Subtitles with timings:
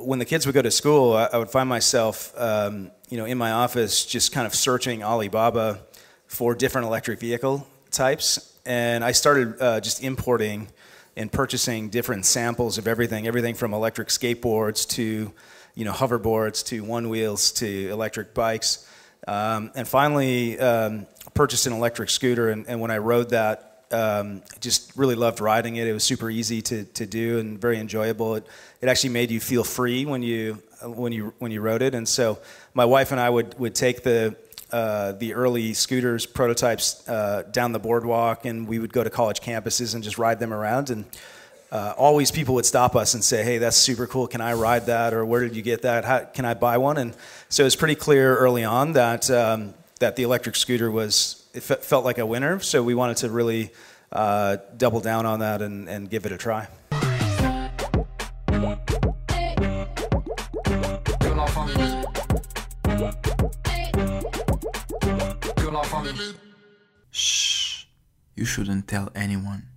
[0.00, 3.24] when the kids would go to school, I, I would find myself, um, you know,
[3.24, 5.80] in my office just kind of searching Alibaba
[6.26, 10.68] for different electric vehicle types, and I started uh, just importing
[11.16, 15.32] and purchasing different samples of everything, everything from electric skateboards to,
[15.74, 18.86] you know, hoverboards to one wheels to electric bikes,
[19.26, 22.48] um, and finally um, purchased an electric scooter.
[22.48, 25.86] And, and when I rode that um, just really loved riding it.
[25.86, 28.36] It was super easy to, to do and very enjoyable.
[28.36, 28.46] It,
[28.80, 31.94] it actually made you feel free when you when you when you rode it.
[31.94, 32.38] And so
[32.74, 34.36] my wife and I would would take the
[34.72, 39.40] uh, the early scooters prototypes uh, down the boardwalk, and we would go to college
[39.40, 40.90] campuses and just ride them around.
[40.90, 41.04] And
[41.72, 44.28] uh, always people would stop us and say, "Hey, that's super cool.
[44.28, 45.12] Can I ride that?
[45.12, 46.04] Or where did you get that?
[46.04, 47.16] How, can I buy one?" And
[47.48, 51.62] so it was pretty clear early on that um, that the electric scooter was it
[51.62, 52.60] felt like a winner.
[52.60, 53.70] So we wanted to really
[54.12, 56.68] uh, double down on that and, and give it a try.
[67.10, 67.86] Shh,
[68.36, 69.68] you shouldn't tell anyone.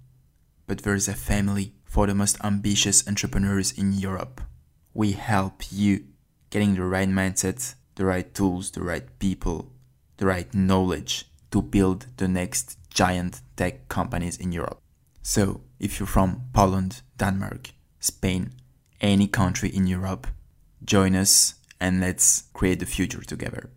[0.67, 4.41] But there's a family for the most ambitious entrepreneurs in Europe.
[4.93, 6.05] We help you
[6.49, 9.71] getting the right mindset, the right tools, the right people,
[10.17, 14.81] the right knowledge to build the next giant tech companies in Europe.
[15.21, 18.53] So, if you're from Poland, Denmark, Spain,
[18.99, 20.25] any country in Europe,
[20.83, 23.69] join us and let's create the future together.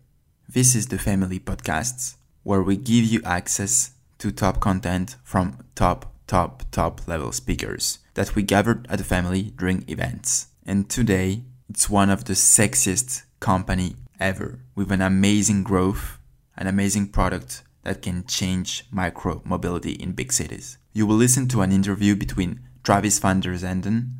[0.49, 6.11] This is the Family Podcasts, where we give you access to top content from top,
[6.25, 10.47] top, top level speakers that we gathered at the family during events.
[10.65, 16.17] And today, it's one of the sexiest company ever with an amazing growth,
[16.57, 20.77] an amazing product that can change micro mobility in big cities.
[20.91, 24.11] You will listen to an interview between Travis VanderZanden,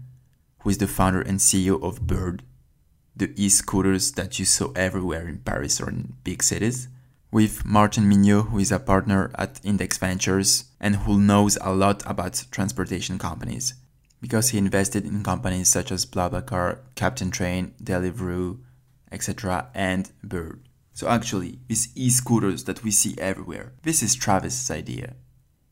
[0.60, 2.44] who is the founder and CEO of Bird,
[3.14, 6.88] the e-scooters that you saw everywhere in Paris or in big cities,
[7.30, 12.02] with Martin Mignot, who is a partner at Index Ventures and who knows a lot
[12.05, 13.73] about transportation companies
[14.22, 18.60] because he invested in companies such as BlaBlaCar, Captain Train, Deliveroo,
[19.11, 20.67] etc., and Bird.
[20.98, 25.14] So actually, these e-scooters that we see everywhere, this is Travis's idea.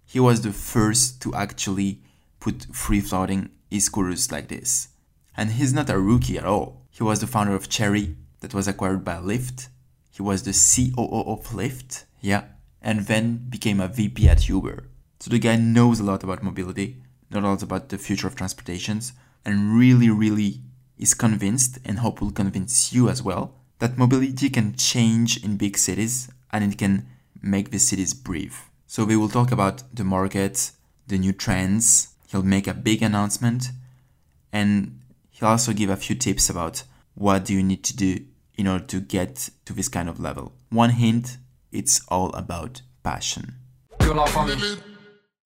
[0.05, 2.03] He was the first to actually
[2.39, 4.89] put free-floating e-scooters like this.
[5.35, 6.85] And he's not a rookie at all.
[6.91, 9.69] He was the founder of Cherry that was acquired by Lyft.
[10.11, 12.43] He was the COO of Lyft, yeah,
[12.79, 14.83] and then became a VP at Uber.
[15.21, 18.35] So the guy knows a lot about mobility, knows a lot about the future of
[18.35, 19.13] transportations,
[19.43, 20.61] and really, really
[20.99, 25.77] is convinced, and hope will convince you as well, that mobility can change in big
[25.77, 27.05] cities and it can
[27.41, 28.55] make the cities breathe.
[28.87, 30.71] So we will talk about the market,
[31.07, 32.09] the new trends.
[32.31, 33.69] He'll make a big announcement
[34.51, 34.99] and
[35.31, 38.25] he'll also give a few tips about what do you need to do
[38.57, 40.53] in order to get to this kind of level.
[40.69, 41.37] One hint,
[41.71, 43.55] it's all about passion.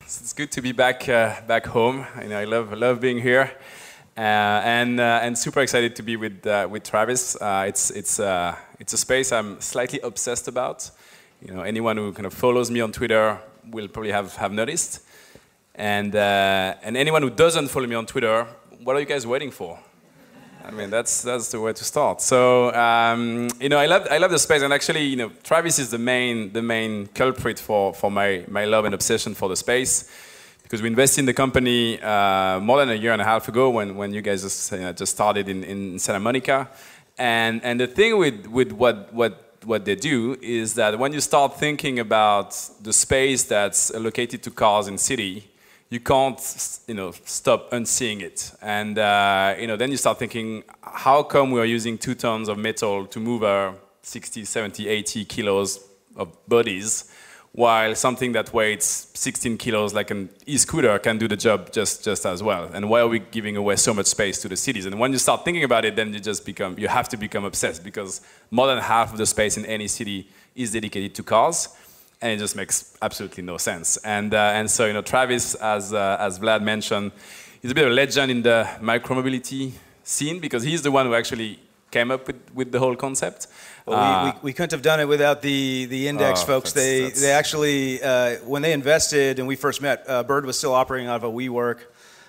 [0.01, 2.05] It's good to be back uh, back home.
[2.27, 3.51] Know, I love love being here.
[4.19, 7.37] Uh, and, uh, and super excited to be with, uh, with Travis.
[7.41, 8.19] it's, it's,
[8.77, 10.91] it's a space I'm slightly obsessed about.
[11.41, 13.39] You know, anyone who kind of follows me on Twitter
[13.71, 15.03] will probably have, have noticed.
[15.73, 18.45] And, and anyone who doesn't follow me on Twitter,
[18.83, 19.79] what are you guys waiting for?
[20.65, 22.19] I mean, that's, that's the way to start.
[22.19, 24.63] So, um, you know, I love, I love the space.
[24.63, 28.65] And actually, you know, Travis is the main, the main culprit for, for my, my
[28.65, 30.11] love and obsession for the space
[30.69, 33.71] because we invested in the company uh, more than a year and a half ago
[33.71, 36.69] when, when you guys just, uh, just started in, in Santa Monica.
[37.17, 41.21] And, and the thing with, with what, what, what they do is that when you
[41.21, 42.51] start thinking about
[42.83, 45.49] the space that's allocated to cars in city,
[45.89, 46.39] you can't
[46.85, 48.51] you know, stop unseeing it.
[48.61, 52.47] And uh, you know, then you start thinking, how come we are using two tons
[52.47, 55.79] of metal to move our 60, 70, 80 kilos
[56.15, 57.11] of bodies
[57.53, 62.25] while something that weighs 16 kilos like an e-scooter can do the job just, just
[62.25, 62.69] as well.
[62.73, 64.85] And why are we giving away so much space to the cities?
[64.85, 67.45] And when you start thinking about it then you just become you have to become
[67.45, 71.69] obsessed because more than half of the space in any city is dedicated to cars
[72.21, 73.97] and it just makes absolutely no sense.
[73.97, 77.11] And, uh, and so you know travis as, uh, as vlad mentioned
[77.61, 79.71] he's a bit of a legend in the micromobility
[80.03, 81.59] scene because he's the one who actually
[81.91, 83.47] came up with, with the whole concept
[83.89, 86.71] well, uh, we, we, we, couldn't have done it without the, the index oh, folks.
[86.73, 87.21] That's, they, that's...
[87.21, 91.07] they actually, uh, when they invested and we first met, uh, Bird was still operating
[91.07, 91.79] out of a WeWork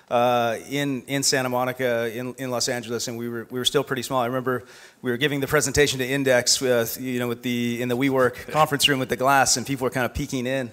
[0.09, 3.83] uh, in, in Santa Monica, in, in Los Angeles, and we were, we were still
[3.83, 4.21] pretty small.
[4.21, 4.63] I remember
[5.01, 6.61] we were giving the presentation to Index,
[6.99, 9.91] you know, with the, in the WeWork conference room with the glass, and people were
[9.91, 10.71] kind of peeking in.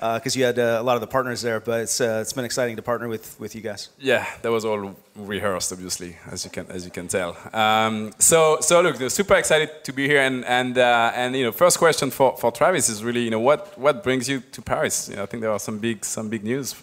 [0.00, 1.60] Because you had uh, a lot of the partners there.
[1.60, 3.90] But it's uh, it's been exciting to partner with with you guys.
[3.98, 7.36] Yeah, that was all rehearsed, obviously, as you can as you can tell.
[7.52, 11.52] Um, so so look, super excited to be here, and and uh, and you know,
[11.52, 15.08] first question for, for Travis is really you know what what brings you to Paris?
[15.08, 16.74] You know, I think there are some big some big news.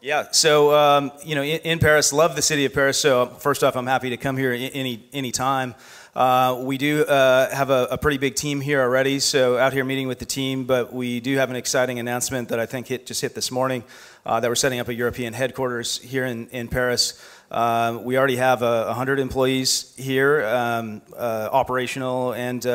[0.00, 2.98] Yeah, so um, you know, in, in, Paris, love the city of Paris.
[2.98, 5.74] So first off, I'm happy to come here any any time.
[6.18, 9.84] Uh, we do uh, have a, a, pretty big team here already, so out here
[9.84, 10.64] meeting with the team.
[10.64, 13.84] But we do have an exciting announcement that I think hit just hit this morning
[14.26, 17.24] uh, that we're setting up a European headquarters here in in Paris.
[17.52, 22.66] Uh, we already have uh, 100 employees here, um, uh, operational and.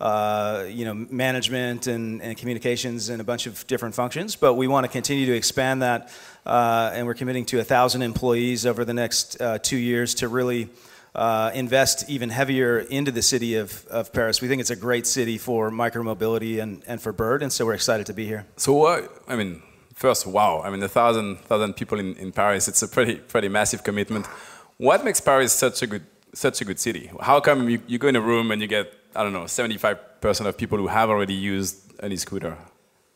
[0.00, 4.36] Uh, you know, management and, and, communications and a bunch of different functions.
[4.36, 6.12] But we want to continue to expand that,
[6.46, 10.28] uh, and we're committing to a thousand employees over the next uh, two years to
[10.28, 10.68] really
[11.14, 14.40] uh, invest even heavier into the city of, of Paris.
[14.40, 17.74] We think it's a great city for micromobility and, and for Bird, and so we're
[17.74, 18.46] excited to be here.
[18.56, 19.62] So, what, I mean,
[19.94, 23.48] first, wow, I mean, a thousand, thousand people in, in Paris, it's a pretty, pretty
[23.48, 24.26] massive commitment.
[24.76, 27.10] What makes Paris such a good, such a good city?
[27.20, 30.46] How come you, you go in a room and you get, I don't know, 75%
[30.46, 32.56] of people who have already used an e-scooter?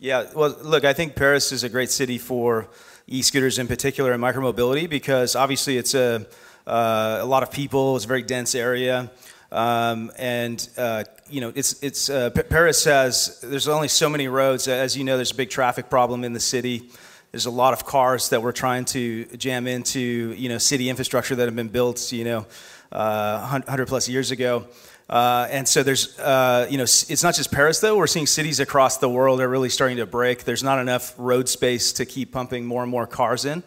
[0.00, 2.69] Yeah, well, look, I think Paris is a great city for
[3.06, 6.27] e-scooters in particular and micromobility because obviously it's a
[6.67, 7.97] uh, a lot of people.
[7.97, 9.11] It's a very dense area.
[9.50, 13.41] Um, and uh, you know, it's it's uh, Paris has.
[13.43, 14.67] There's only so many roads.
[14.69, 16.88] As you know, there's a big traffic problem in the city.
[17.32, 20.00] There's a lot of cars that we're trying to jam into.
[20.37, 22.12] You know, city infrastructure that have been built.
[22.12, 22.47] You know,
[22.91, 24.67] uh, hundred plus years ago.
[25.11, 27.99] Uh, and so there's, uh, you know, it's not just Paris though.
[27.99, 30.44] We're seeing cities across the world are really starting to break.
[30.44, 33.62] There's not enough road space to keep pumping more and more cars in.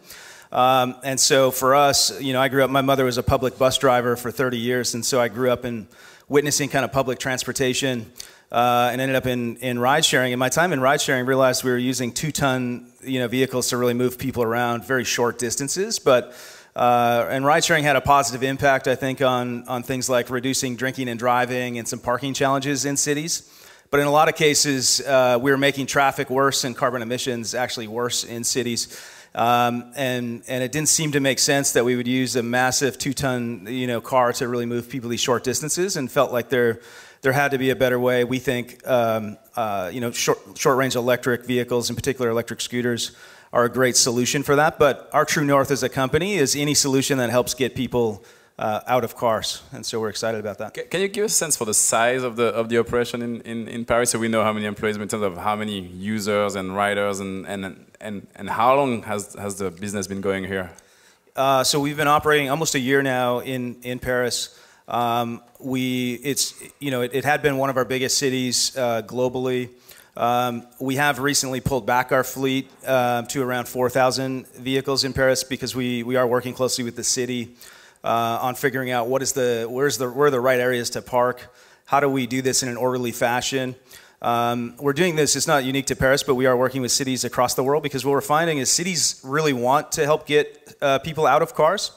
[0.52, 3.58] Um, and so for us, you know, I grew up, my mother was a public
[3.58, 4.94] bus driver for 30 years.
[4.94, 5.88] And so I grew up in
[6.28, 8.10] witnessing kind of public transportation
[8.52, 10.32] uh, and ended up in, in ride sharing.
[10.32, 13.68] In my time in ride sharing, realized we were using two ton you know, vehicles
[13.70, 15.98] to really move people around very short distances.
[15.98, 16.34] But
[16.76, 20.76] uh, and ride sharing had a positive impact, I think, on, on things like reducing
[20.76, 23.50] drinking and driving and some parking challenges in cities.
[23.90, 27.54] But in a lot of cases, uh, we were making traffic worse and carbon emissions
[27.54, 29.00] actually worse in cities.
[29.36, 32.96] Um, and and it didn't seem to make sense that we would use a massive
[32.96, 36.80] two-ton you know car to really move people these short distances, and felt like there
[37.20, 38.24] there had to be a better way.
[38.24, 43.12] We think um, uh, you know short short range electric vehicles, in particular electric scooters,
[43.52, 44.78] are a great solution for that.
[44.78, 48.24] But our true north as a company is any solution that helps get people
[48.58, 50.90] uh, out of cars, and so we're excited about that.
[50.90, 53.40] Can you give us a sense for the size of the of the operation in,
[53.42, 56.54] in, in Paris, so we know how many employees in terms of how many users
[56.54, 60.70] and riders, and and and, and how long has has the business been going here?
[61.34, 64.58] Uh, so we've been operating almost a year now in in Paris.
[64.88, 69.02] Um, we it's you know it, it, had been one of our biggest cities uh,
[69.02, 69.68] globally.
[70.16, 75.44] Um, we have recently pulled back our fleet uh, to around 4,000 vehicles in Paris
[75.44, 77.54] because we, we are working closely with the city
[78.06, 81.02] uh, on figuring out what is the where's the where are the right areas to
[81.02, 81.52] park.
[81.86, 83.74] How do we do this in an orderly fashion?
[84.22, 85.34] Um, we're doing this.
[85.36, 88.04] It's not unique to Paris, but we are working with cities across the world because
[88.04, 91.90] what we're finding is cities really want to help get uh, people out of cars,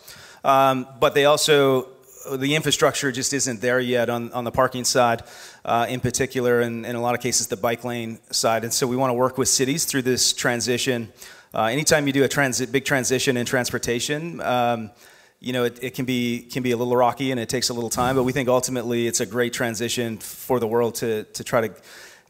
[0.43, 1.87] um, but they also
[2.31, 5.23] the infrastructure just isn't there yet on, on the parking side,
[5.63, 8.63] uh, in particular, and in a lot of cases the bike lane side.
[8.63, 11.13] And so we want to work with cities through this transition.
[11.53, 14.41] Uh, anytime you do a transit, big transition in transportation.
[14.41, 14.91] Um,
[15.39, 17.73] you know, it, it, can be can be a little rocky and it takes a
[17.73, 21.43] little time, but we think ultimately it's a great transition for the world to to
[21.43, 21.73] try to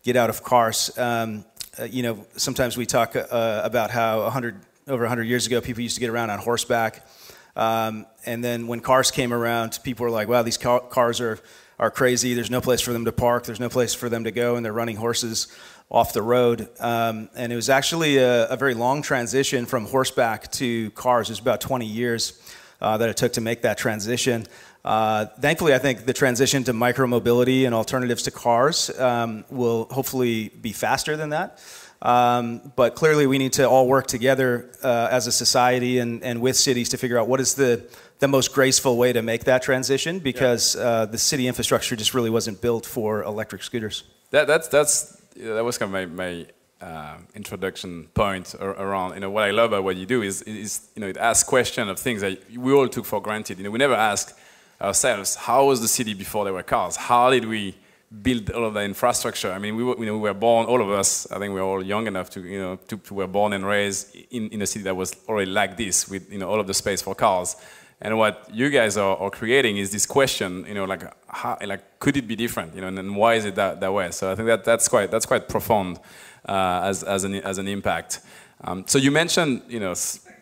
[0.03, 0.95] get out of cars.
[0.97, 1.43] Um,
[1.79, 5.81] uh, you know, sometimes we talk uh, about how 100 over 100 years ago people
[5.81, 7.07] used to get around on horseback,
[7.55, 11.39] um, and then when cars came around, people were like, "Wow, these car- cars are
[11.79, 12.35] are crazy.
[12.35, 13.45] There's no place for them to park.
[13.45, 15.47] There's no place for them to go, and they're running horses."
[15.91, 16.69] off the road.
[16.79, 21.29] Um, and it was actually a, a, very long transition from horseback to cars.
[21.29, 22.39] It was about 20 years
[22.81, 24.45] uh, that it took to make that transition.
[24.83, 30.49] Uh, thankfully, I think the transition to micromobility and alternatives to cars um, will hopefully
[30.49, 31.59] be faster than that.
[32.01, 36.41] Um, but clearly, we need to all work together uh, as a society and, and
[36.41, 37.83] with cities to figure out what is the,
[38.19, 40.81] the most graceful way to make that transition because yeah.
[40.81, 44.03] uh, the city infrastructure just really wasn't built for electric scooters.
[44.31, 46.45] That, that's, that's, that was kind of my, my
[46.81, 50.89] uh, introduction point around you know what I love about what you do is, is
[50.95, 53.57] you know it asks questions of things that we all took for granted.
[53.57, 54.37] You know we never ask
[54.81, 56.95] ourselves how was the city before there were cars?
[56.95, 57.75] How did we
[58.21, 59.51] build all of the infrastructure?
[59.51, 61.29] I mean we, were, you know, we were born all of us.
[61.31, 63.65] I think we are all young enough to you know to, to were born and
[63.65, 66.67] raised in, in a city that was already like this with you know all of
[66.67, 67.57] the space for cars.
[68.01, 71.99] And what you guys are, are creating is this question, you know, like, how, like,
[71.99, 74.09] could it be different, you know, and, and why is it that, that way?
[74.11, 75.99] So I think that that's quite that's quite profound
[76.47, 78.19] uh, as as an as an impact.
[78.61, 79.93] Um, so you mentioned, you know,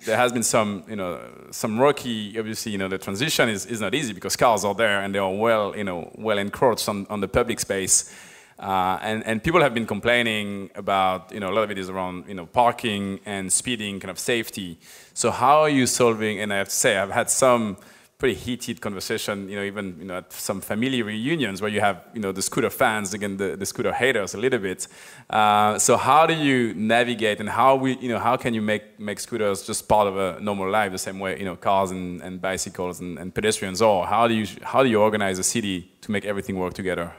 [0.05, 1.19] there has been some, you know,
[1.51, 2.37] some rocky.
[2.39, 5.19] Obviously, you know, the transition is, is not easy because cars are there and they
[5.19, 8.13] are well, you know, well encroached on, on the public space.
[8.57, 11.91] Uh, and, and people have been complaining about, you know, a lot of it is
[11.91, 14.79] around, you know, parking and speeding, kind of safety.
[15.13, 16.39] So how are you solving?
[16.39, 17.77] And I have to say, I've had some
[18.17, 22.03] pretty heated conversation, you know, even you know, at some family reunions where you have,
[22.15, 24.87] you know, the scooter fans against the, the scooter haters a little bit.
[25.29, 28.99] Uh, so how do you navigate and how we, you know, how can you make,
[28.99, 32.19] make scooters just part of a normal life the same way, you know, cars and,
[32.21, 34.07] and bicycles and, and pedestrians are?
[34.07, 37.13] How do you, how do you organize a city to make everything work together?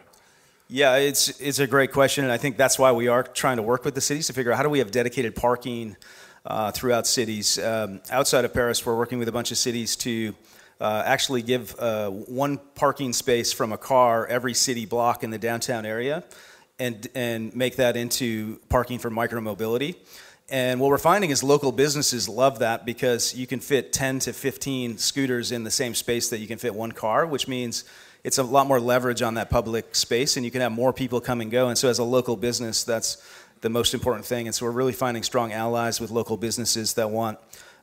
[0.71, 3.63] Yeah, it's it's a great question, and I think that's why we are trying to
[3.63, 5.97] work with the cities to figure out how do we have dedicated parking
[6.45, 7.59] uh, throughout cities.
[7.59, 10.35] Um, outside of Paris, we're working with a bunch of cities to
[10.81, 15.39] uh, actually give uh, one parking space from a car every city block in the
[15.39, 16.25] downtown area,
[16.79, 19.97] and and make that into parking for micromobility.
[20.51, 24.33] And what we're finding is local businesses love that because you can fit 10 to
[24.33, 27.85] 15 scooters in the same space that you can fit one car, which means
[28.25, 31.21] it's a lot more leverage on that public space and you can have more people
[31.21, 31.69] come and go.
[31.69, 33.23] And so, as a local business, that's
[33.61, 34.47] the most important thing.
[34.47, 37.39] And so, we're really finding strong allies with local businesses that want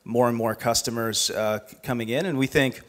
[0.06, 2.26] more and more customers uh, coming in.
[2.26, 2.80] And we think,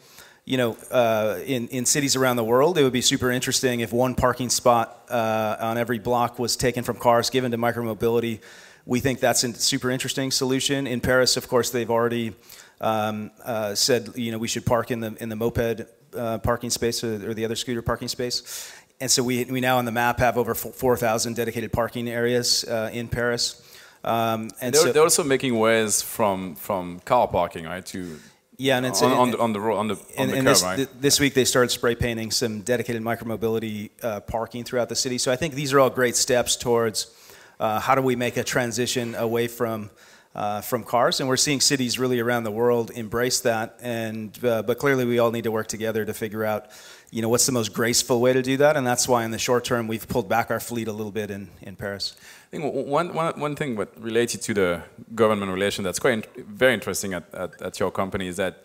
[0.44, 3.92] you know, uh, in, in cities around the world, it would be super interesting if
[3.92, 8.40] one parking spot uh, on every block was taken from cars, given to micromobility.
[8.86, 10.86] We think that's a super interesting solution.
[10.86, 12.34] In Paris, of course, they've already
[12.80, 16.70] um, uh, said, you know, we should park in the in the moped uh, parking
[16.70, 18.72] space or, or, the other scooter parking space.
[19.00, 22.90] And so we, we now on the map have over 4,000 dedicated parking areas uh,
[22.92, 23.62] in Paris.
[24.04, 28.18] Um, and they're, so, they're, also making ways from, from car parking, right, to
[28.60, 30.46] yeah, and it's on, on, the, on the road, on the, on and, the and
[30.46, 30.76] curb, this, right?
[30.76, 35.16] th- this week they started spray painting some dedicated micromobility uh, parking throughout the city.
[35.16, 37.14] So I think these are all great steps towards
[37.60, 39.90] uh, how do we make a transition away from
[40.38, 43.76] uh, from cars, and we're seeing cities really around the world embrace that.
[43.82, 46.66] And uh, but clearly, we all need to work together to figure out,
[47.10, 48.76] you know, what's the most graceful way to do that.
[48.76, 51.32] And that's why, in the short term, we've pulled back our fleet a little bit
[51.32, 52.14] in, in Paris.
[52.46, 54.82] I think one, one, one thing but related to the
[55.14, 58.64] government relation that's quite very interesting at, at, at your company is that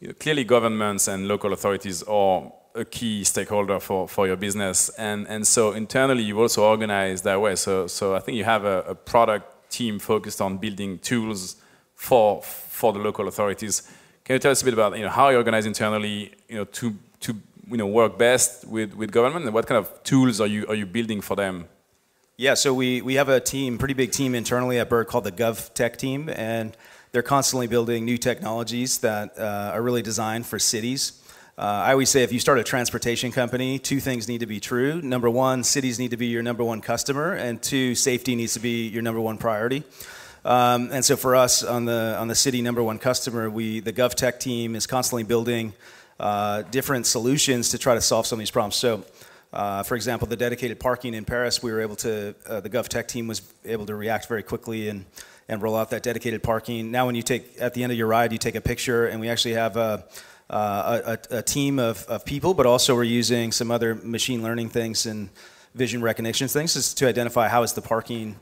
[0.00, 4.90] you know, clearly governments and local authorities are a key stakeholder for, for your business.
[4.90, 7.56] And, and so internally, you also organize that way.
[7.56, 11.56] So, so I think you have a, a product team focused on building tools
[11.94, 13.82] for for the local authorities.
[14.24, 16.64] Can you tell us a bit about you know how you organize internally you know
[16.64, 17.34] to to
[17.70, 20.74] you know work best with, with government and what kind of tools are you are
[20.74, 21.68] you building for them?
[22.38, 25.32] Yeah, so we, we have a team, pretty big team internally at Bird called the
[25.32, 26.76] Gov Tech team, and
[27.10, 31.22] they're constantly building new technologies that uh, are really designed for cities.
[31.58, 34.60] Uh, I always say if you start a transportation company, two things need to be
[34.60, 35.00] true.
[35.00, 38.60] Number one, cities need to be your number one customer, and two, safety needs to
[38.60, 39.82] be your number one priority.
[40.44, 43.92] Um, and so for us on the on the city number one customer, we the
[43.94, 45.72] GovTech team is constantly building
[46.20, 48.76] uh, different solutions to try to solve some of these problems.
[48.76, 49.04] So.
[49.52, 53.06] Uh, for example, the dedicated parking in Paris, we were able to, uh, the GovTech
[53.06, 55.06] team was able to react very quickly and,
[55.48, 56.90] and roll out that dedicated parking.
[56.90, 59.18] Now, when you take, at the end of your ride, you take a picture, and
[59.18, 60.04] we actually have a,
[60.48, 64.68] uh, a, a, team of, of people, but also we're using some other machine learning
[64.68, 65.28] things and
[65.74, 68.36] vision recognition things just to identify how is the parking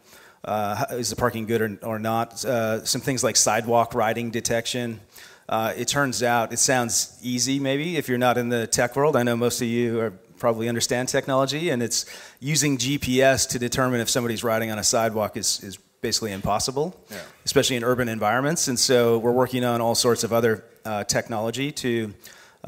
[0.44, 2.44] uh, is the parking good or, or not.
[2.44, 5.00] Uh, some things like sidewalk riding detection.
[5.48, 9.16] Uh, it turns out it sounds easy maybe if you're not in the tech world.
[9.16, 12.04] I know most of you are probably understand technology, and it's
[12.40, 17.16] using GPS to determine if somebody's riding on a sidewalk is, is basically impossible, yeah.
[17.46, 18.68] especially in urban environments.
[18.68, 22.12] And so we're working on all sorts of other uh, technology to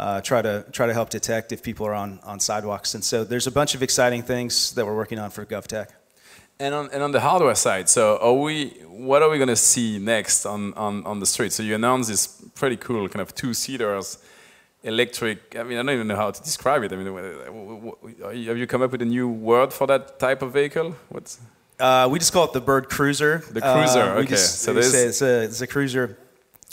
[0.02, 2.94] uh, try to try to help detect if people are on, on sidewalks.
[2.94, 5.88] And so there's a bunch of exciting things that we're working on for GovTech.
[6.58, 8.70] And on, and on the hardware side, so are we?
[9.08, 11.52] What are we going to see next on, on, on the street?
[11.52, 14.18] So you announced this pretty cool kind of two seaters,
[14.82, 15.38] electric.
[15.60, 16.92] I mean, I don't even know how to describe it.
[16.92, 17.08] I mean,
[18.48, 20.96] have you come up with a new word for that type of vehicle?
[21.10, 21.38] What's
[21.80, 23.38] uh, we just call it the Bird Cruiser.
[23.50, 24.30] The Cruiser, uh, okay.
[24.30, 26.16] Just, so this it's a, it's a cruiser.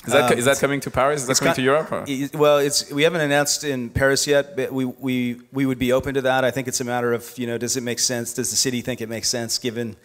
[0.06, 1.22] Is that, um, is that coming to Paris?
[1.22, 1.90] Is that coming to Europe?
[1.92, 2.06] Or?
[2.34, 6.14] Well, it's we haven't announced in Paris yet, but we, we we would be open
[6.16, 6.44] to that.
[6.44, 8.34] I think it's a matter of you know, does it make sense?
[8.34, 9.96] Does the city think it makes sense given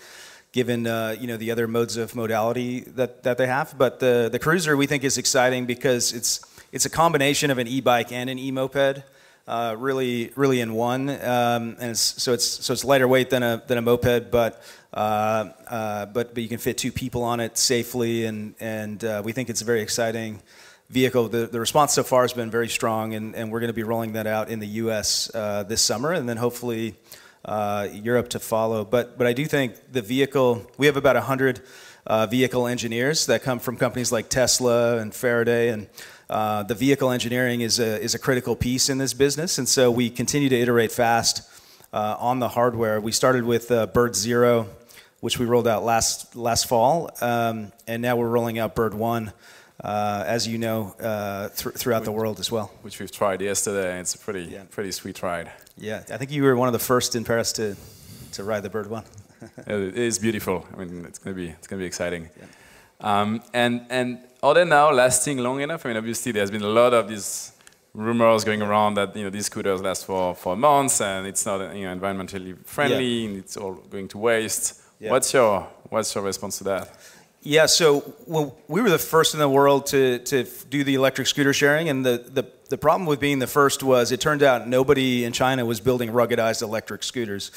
[0.53, 3.77] given uh, you know the other modes of modality that, that they have?
[3.77, 7.67] But the the cruiser we think is exciting because it's it's a combination of an
[7.67, 9.03] e-bike and an e-moped
[9.49, 13.43] uh, really really in one, um, and it's, so it's so it's lighter weight than
[13.43, 14.63] a than a moped, but
[14.93, 19.23] uh, uh, but but you can fit two people on it safely, and and uh,
[19.25, 20.43] we think it's a very exciting
[20.91, 21.29] vehicle.
[21.29, 23.85] The, the response so far has been very strong, and, and we're going to be
[23.85, 25.31] rolling that out in the U.S.
[25.35, 26.97] Uh, this summer, and then hopefully
[27.47, 28.85] uh, Europe to follow.
[28.85, 30.71] But but I do think the vehicle.
[30.77, 31.63] We have about hundred
[32.29, 35.89] vehicle engineers that come from companies like Tesla and Faraday, and
[36.31, 39.91] uh, the vehicle engineering is a is a critical piece in this business, and so
[39.91, 41.49] we continue to iterate fast
[41.93, 43.01] uh, on the hardware.
[43.01, 44.69] We started with uh, Bird Zero,
[45.21, 49.33] which we rolled out last last fall, um, and now we're rolling out Bird One
[49.83, 52.71] uh, as you know, uh, th- throughout the world as well.
[52.83, 53.93] Which we've tried yesterday.
[53.93, 54.65] and It's a pretty, yeah.
[54.71, 55.51] pretty sweet ride.
[55.77, 57.77] Yeah, I think you were one of the first in Paris to,
[58.33, 59.05] to ride the Bird One.
[59.67, 60.67] it is beautiful.
[60.75, 62.29] I mean, it's gonna be it's gonna be exciting.
[62.39, 62.47] Yeah.
[63.01, 65.85] Um, and and are they now lasting long enough?
[65.85, 67.53] I mean, obviously there's been a lot of these
[67.95, 71.75] rumors going around that you know these scooters last for, for months and it's not
[71.75, 73.29] you know environmentally friendly yeah.
[73.29, 74.83] and it's all going to waste.
[75.01, 75.11] Yeah.
[75.11, 76.97] What's your what's your response to that?
[77.41, 81.29] Yeah, so well, we were the first in the world to, to do the electric
[81.29, 84.67] scooter sharing, and the, the, the problem with being the first was it turned out
[84.67, 87.53] nobody in China was building ruggedized electric scooters.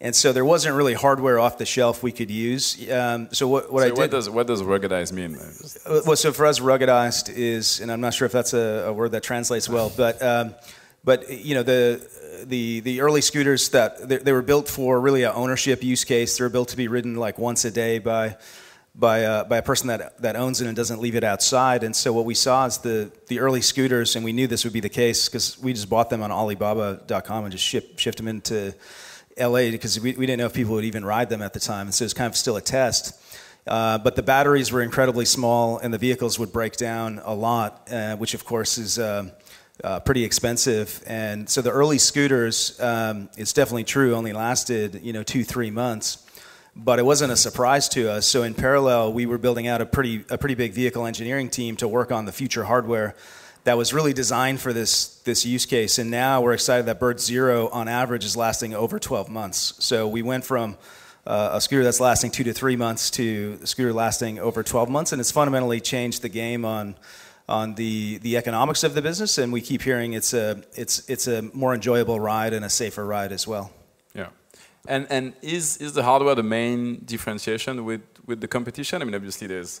[0.00, 2.90] And so there wasn't really hardware off the shelf we could use.
[2.90, 3.98] Um, so what, what so I did.
[3.98, 5.38] What does, what does ruggedized mean?
[6.06, 9.12] Well, so for us, ruggedized is, and I'm not sure if that's a, a word
[9.12, 10.54] that translates well, but um,
[11.02, 12.06] but you know the
[12.44, 16.36] the the early scooters that they, they, were built for really a ownership use case.
[16.36, 18.36] They were built to be ridden like once a day by
[18.98, 21.84] by, uh, by a person that, that owns it and doesn't leave it outside.
[21.84, 24.72] And so what we saw is the, the early scooters, and we knew this would
[24.72, 28.26] be the case because we just bought them on Alibaba.com and just ship, shipped them
[28.26, 28.74] into
[29.38, 31.86] LA because we, we didn't know if people would even ride them at the time.
[31.86, 33.20] And so it was kind of still a test.
[33.66, 37.88] Uh, but the batteries were incredibly small, and the vehicles would break down a lot,
[37.90, 39.28] uh, which of course is uh,
[39.82, 41.02] uh pretty expensive.
[41.06, 45.70] And so the early scooters, um, it's definitely true, only lasted you know two three
[45.70, 46.22] months
[46.78, 48.26] but it wasn't a surprise to us.
[48.26, 51.74] So in parallel, we were building out a pretty a pretty big vehicle engineering team
[51.76, 53.14] to work on the future hardware
[53.66, 55.98] that was really designed for this this use case.
[55.98, 59.74] And now we're excited that Bird Zero on average is lasting over 12 months.
[59.80, 60.76] So we went from
[61.26, 64.88] uh, a scooter that's lasting two to three months to a scooter lasting over 12
[64.88, 66.94] months, and it's fundamentally changed the game on
[67.48, 69.36] on the the economics of the business.
[69.36, 73.04] And we keep hearing it's a it's it's a more enjoyable ride and a safer
[73.04, 73.72] ride as well.
[74.14, 74.28] Yeah.
[74.86, 79.02] And and is is the hardware the main differentiation with with the competition?
[79.02, 79.80] I mean, obviously there's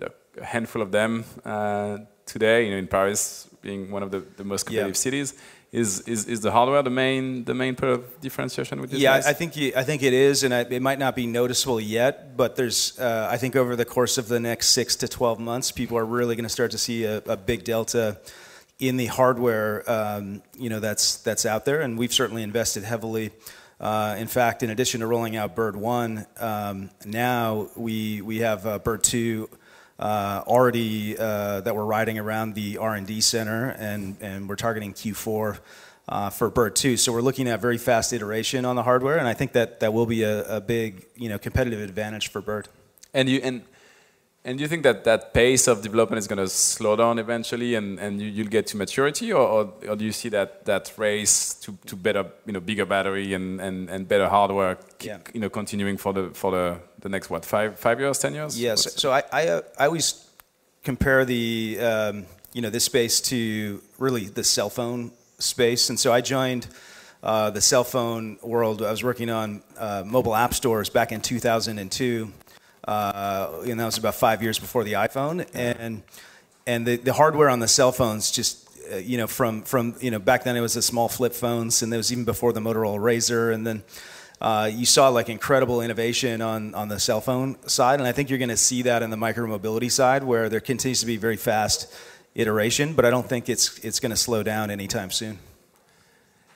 [0.00, 2.66] a handful of them uh, today.
[2.66, 5.00] You know, in Paris being one of the, the most competitive yeah.
[5.00, 5.34] cities.
[5.72, 9.00] Is, is, is the hardware the main the main part of differentiation with this?
[9.00, 11.80] Yeah, I think you, I think it is, and I, it might not be noticeable
[11.80, 15.40] yet, but there's uh, I think over the course of the next six to twelve
[15.40, 18.18] months, people are really going to start to see a, a, big delta
[18.78, 23.32] in the hardware um, you know that's that's out there, and we've certainly invested heavily.
[23.78, 28.64] Uh, in fact, in addition to rolling out Bird One, um, now we we have
[28.66, 29.50] uh, Bird Two
[30.04, 34.92] already uh, that we're riding around the R and D center, and and we're targeting
[34.92, 35.58] Q4
[36.08, 36.96] uh, for Bird Two.
[36.96, 39.92] So we're looking at very fast iteration on the hardware, and I think that that
[39.92, 42.68] will be a, a big you know competitive advantage for Bird.
[43.14, 43.62] And you and
[44.46, 47.74] and do you think that that pace of development is going to slow down eventually,
[47.74, 51.76] and, and you, will get to maturity, or, do you see that, that race to,
[51.86, 55.18] to better, you know, bigger battery and, and, and better hardware, yeah.
[55.34, 58.58] you know, continuing for the for the, next what five five years, ten years?
[58.58, 58.84] Yes.
[58.84, 60.28] Yeah, so, so, I I, uh, I, always
[60.82, 66.12] compare the um, you know this space to really the cell phone space, and so
[66.12, 66.66] I joined.
[67.22, 68.82] Uh, the cell phone world.
[68.82, 72.32] I was working on uh, mobile app stores back in 2002,
[72.86, 75.44] uh, and that was about five years before the iPhone.
[75.52, 76.02] And
[76.66, 80.10] and the, the hardware on the cell phones just uh, you know from from you
[80.10, 82.60] know back then it was the small flip phones, and it was even before the
[82.60, 83.82] Motorola Razr, and then.
[84.40, 88.28] Uh, you saw like incredible innovation on, on the cell phone side, and I think
[88.28, 91.36] you're going to see that in the micromobility side, where there continues to be very
[91.36, 91.92] fast
[92.34, 95.38] iteration, but I don't think it's it's going to slow down anytime soon.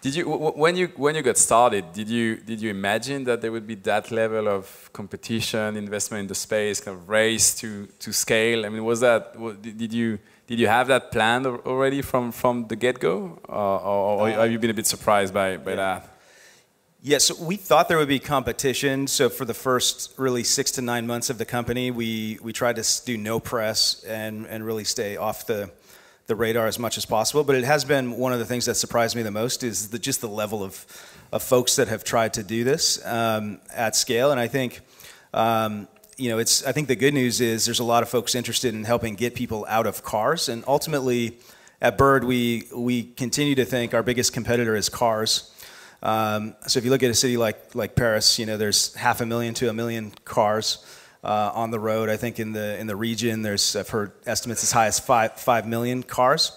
[0.02, 1.92] Did you when you when you got started?
[1.92, 6.26] Did you did you imagine that there would be that level of competition, investment in
[6.26, 8.64] the space, kind of race to to scale?
[8.64, 12.76] I mean, was that did you did you have that planned already from from the
[12.76, 15.76] get go, or, or, or, have you been a bit surprised by by yeah.
[15.76, 16.19] that?
[17.02, 19.06] Yes, we thought there would be competition.
[19.06, 22.76] So for the first really six to nine months of the company, we we tried
[22.76, 25.70] to do no press and and really stay off the
[26.26, 27.42] the radar as much as possible.
[27.42, 29.98] But it has been one of the things that surprised me the most is the,
[29.98, 30.86] just the level of,
[31.32, 34.30] of folks that have tried to do this um, at scale.
[34.30, 34.80] And I think,
[35.32, 36.66] um, you know, it's.
[36.66, 39.34] I think the good news is there's a lot of folks interested in helping get
[39.34, 40.50] people out of cars.
[40.50, 41.38] And ultimately,
[41.80, 45.50] at Bird, we we continue to think our biggest competitor is cars.
[46.02, 49.20] Um, so if you look at a city like like Paris, you know, there's half
[49.20, 50.84] a million to a million cars.
[51.22, 52.08] uh, on the road.
[52.08, 55.34] I think in the in the region, there's I've heard estimates as high as five
[55.34, 56.52] five million cars.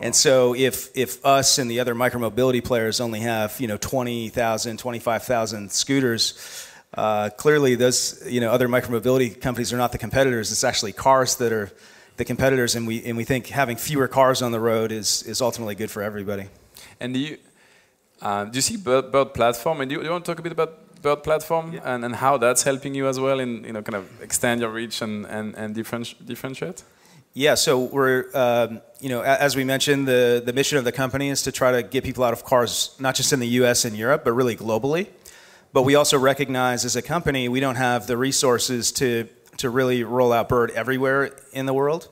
[0.00, 4.78] And so if if us and the other micromobility players only have you know 20,000,
[4.78, 10.52] 25,000 scooters, uh, clearly those you know other micromobility companies are not the competitors.
[10.52, 11.70] It's actually cars that are
[12.16, 15.40] the competitors, and we and we think having fewer cars on the road is is
[15.40, 16.48] ultimately good for everybody.
[17.00, 17.38] And do you
[18.22, 19.80] uh, do you see Bird, Bird platform?
[19.80, 21.80] And do you, do you want to talk a bit about Bird platform Yeah.
[21.94, 24.70] and, and how that's helping you as well in you know kind of extend your
[24.70, 26.82] reach and and, and differenti- differentiate?
[27.34, 31.28] Yeah, so we're, um, you know, as we mentioned, the, the mission of the company
[31.28, 33.96] is to try to get people out of cars, not just in the US and
[33.96, 35.06] Europe, but really globally.
[35.72, 39.28] But we also recognize as a company, we don't have the resources to,
[39.58, 42.08] to really roll out Bird everywhere in the world.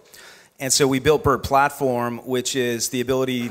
[0.60, 3.50] And so we built Bird Platform, which is the ability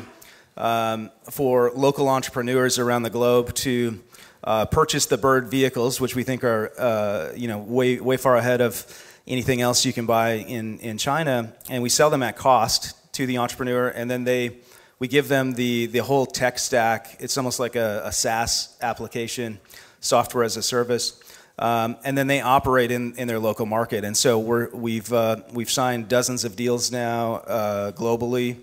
[0.58, 4.00] um, for local entrepreneurs around the globe to
[4.44, 8.36] uh, purchase the Bird vehicles, which we think are, uh, you know, way, way far
[8.36, 8.86] ahead of
[9.28, 13.26] anything else you can buy in, in China, and we sell them at cost to
[13.26, 14.58] the entrepreneur, and then they
[14.98, 17.18] we give them the, the whole tech stack.
[17.20, 19.60] It's almost like a, a SaaS application,
[20.00, 21.20] software as a service,
[21.60, 24.06] um, and then they operate in, in their local market.
[24.06, 28.58] And so we're, we've uh, we've signed dozens of deals now uh, globally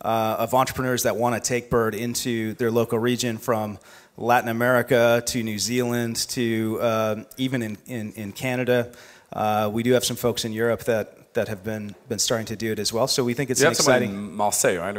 [0.00, 3.78] uh, of entrepreneurs that want to take Bird into their local region from
[4.16, 8.90] Latin America to New Zealand to um, even in, in, in Canada.
[9.32, 12.56] Uh, we do have some folks in Europe that, that have been, been starting to
[12.56, 13.06] do it as well.
[13.06, 14.16] So we think it's you an have someone exciting.
[14.16, 14.94] in Marseille, right?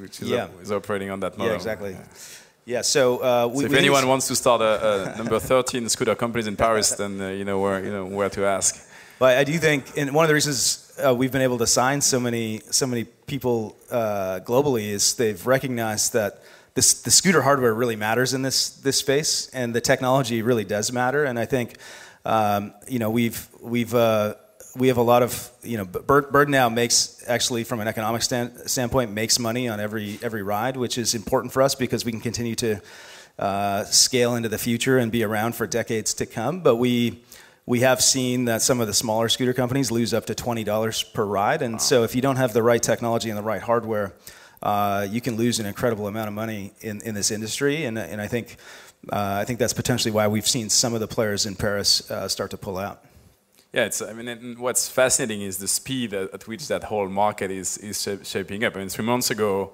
[0.00, 0.44] Which is, Yeah.
[0.44, 1.52] op- is operating on that model.
[1.52, 1.96] Yeah, exactly.
[2.64, 6.14] Yeah, so, uh, we, So if anyone wants to start a, a number 13 scooter
[6.14, 8.78] companies in Paris, then uh, you know where you know where to ask.
[9.22, 12.00] But I do think, and one of the reasons uh, we've been able to sign
[12.00, 16.42] so many so many people uh, globally is they've recognized that
[16.74, 20.90] this, the scooter hardware really matters in this this space, and the technology really does
[20.90, 21.22] matter.
[21.22, 21.76] And I think,
[22.24, 24.34] um, you know, we've we've uh,
[24.74, 28.22] we have a lot of you know, Bird, Bird now makes actually from an economic
[28.22, 32.10] stand, standpoint makes money on every every ride, which is important for us because we
[32.10, 32.80] can continue to
[33.38, 36.58] uh, scale into the future and be around for decades to come.
[36.58, 37.22] But we
[37.66, 41.02] we have seen that some of the smaller scooter companies lose up to twenty dollars
[41.02, 44.14] per ride, and so if you don't have the right technology and the right hardware,
[44.62, 47.84] uh, you can lose an incredible amount of money in, in this industry.
[47.84, 48.56] And and I think
[49.10, 52.28] uh, I think that's potentially why we've seen some of the players in Paris uh,
[52.28, 53.04] start to pull out.
[53.72, 57.08] Yeah, it's, I mean, and what's fascinating is the speed at, at which that whole
[57.08, 58.76] market is, is shaping up.
[58.76, 59.72] I mean, three months ago,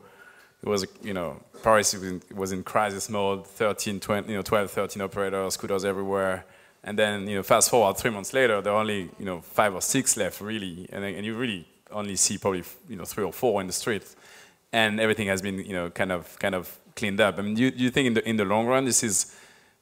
[0.62, 4.42] it was, you know, Paris was in, was in crisis mode, 13, 20, you know,
[4.42, 6.44] 12, 13 operators, scooters everywhere.
[6.84, 9.74] And then, you know, fast forward three months later, there are only, you know, five
[9.74, 10.88] or six left, really.
[10.92, 14.04] And, and you really only see probably, you know, three or four in the street.
[14.72, 17.38] And everything has been, you know, kind of, kind of cleaned up.
[17.38, 19.34] I mean, do you, do you think in the, in the long run, this is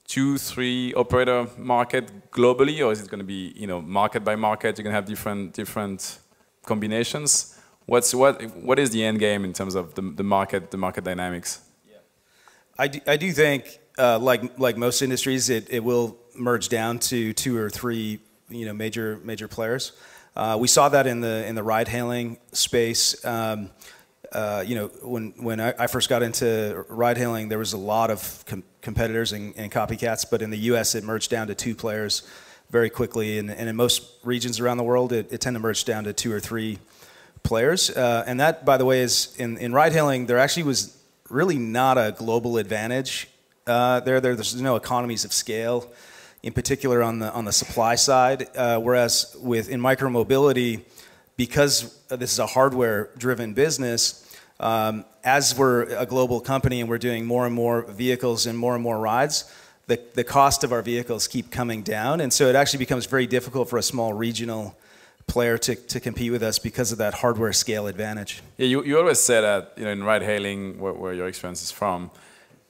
[0.07, 4.37] two, three operator market globally, or is it going to be you know market by
[4.37, 4.79] market?
[4.79, 6.19] You're going to have different different
[6.65, 7.59] combinations.
[7.87, 11.05] What's what what is the end game in terms of the, the market the market
[11.05, 11.61] dynamics?
[11.89, 11.99] Yeah.
[12.79, 16.99] I do, I do think, uh, like like most industries, it, it will merge down
[16.99, 19.93] to two or three, you know, major major players.
[20.35, 23.25] Uh, we saw that in the in the ride hailing space.
[23.25, 23.71] Um,
[24.33, 27.79] uh, you know, when when I, I first got into ride hailing, there was a
[27.79, 30.27] lot of com- competitors and, and copycats.
[30.31, 32.23] But in the U.S., it merged down to two players
[32.71, 35.85] very quickly, and, and in most regions around the world, it, it tend to merge
[35.85, 36.79] down to two or three
[37.43, 37.91] players.
[37.91, 40.97] Uh, and that, by the way, is in, in ride hailing, there actually was
[41.31, 43.29] really not a global advantage
[43.67, 44.21] uh, there.
[44.21, 44.35] there.
[44.35, 45.91] There's no economies of scale,
[46.47, 48.47] in particular on the on the supply side.
[48.57, 50.83] Uh, whereas with in micromobility,
[51.37, 54.01] because this is a hardware-driven business,
[54.61, 58.75] um, as we're a global company and we're doing more and more vehicles and more
[58.75, 59.53] and more rides,
[59.89, 63.27] the, the cost of our vehicles keep coming down, and so it actually becomes very
[63.27, 64.77] difficult for a small regional
[65.27, 68.41] player to, to compete with us because of that hardware scale advantage.
[68.57, 71.65] Yeah, you, you always say that you know in ride hailing, where, where your experience
[71.65, 72.13] is from,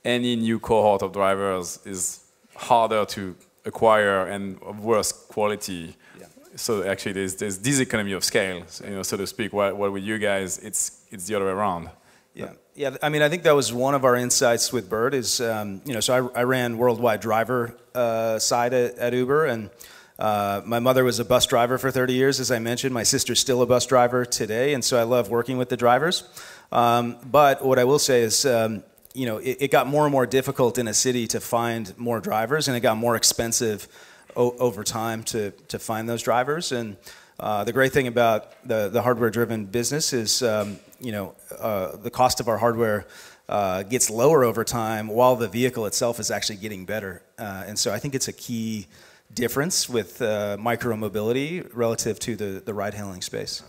[0.02, 2.20] any new cohort of drivers is
[2.54, 3.34] harder to
[3.66, 5.96] acquire and of worse quality.
[6.18, 6.26] Yeah.
[6.56, 9.52] So actually, there's there's this economy of scale, you know, so to speak.
[9.52, 11.90] While, while with you guys, it's it's the other way around.
[12.34, 12.96] Yeah, yeah.
[13.02, 15.14] I mean, I think that was one of our insights with Bird.
[15.14, 19.46] Is um, you know, so I, I ran worldwide driver uh, side at, at Uber,
[19.46, 19.70] and
[20.18, 22.94] uh, my mother was a bus driver for 30 years, as I mentioned.
[22.94, 26.24] My sister's still a bus driver today, and so I love working with the drivers.
[26.72, 28.82] Um, but what I will say is, um,
[29.16, 32.20] you know, it, it got more and more difficult in a city to find more
[32.20, 33.88] drivers, and it got more expensive
[34.36, 36.72] o- over time to to find those drivers.
[36.72, 36.96] And
[37.40, 41.96] uh, the great thing about the the hardware driven business is, um, you know, uh,
[41.96, 43.06] the cost of our hardware.
[43.48, 47.22] Uh, gets lower over time while the vehicle itself is actually getting better.
[47.38, 48.88] Uh, and so I think it's a key
[49.32, 53.62] difference with uh, micro mobility relative to the, the ride hailing space.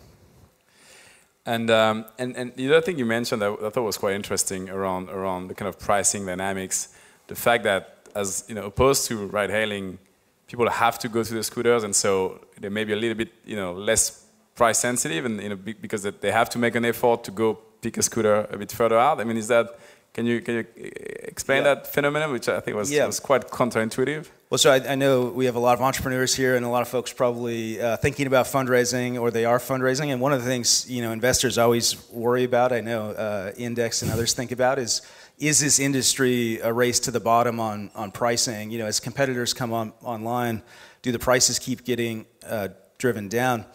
[1.48, 4.70] And, um, and, and the other thing you mentioned that I thought was quite interesting
[4.70, 6.90] around, around the kind of pricing dynamics,
[7.28, 9.98] the fact that as you know, opposed to ride hailing,
[10.48, 13.32] people have to go to the scooters, and so they may be a little bit
[13.46, 17.24] you know, less price sensitive, and you know, because they have to make an effort
[17.24, 19.22] to go pick a scooter a bit further out.
[19.22, 19.80] I mean, is that
[20.14, 21.76] can you can you explain yeah.
[21.76, 23.06] that phenomenon, which I think was, yeah.
[23.06, 24.28] was quite counterintuitive?
[24.50, 26.82] Well, so I, I, know we have a lot of entrepreneurs here, and a lot
[26.82, 30.08] of folks probably uh, thinking about fundraising, or they are fundraising.
[30.14, 34.04] And one of the things you know investors always worry about, I know uh, Index
[34.04, 35.02] and others think about, is
[35.38, 38.72] is this industry a race to the bottom on on pricing?
[38.72, 40.62] You know, as competitors come on online,
[41.02, 43.66] do the prices keep getting uh, driven down?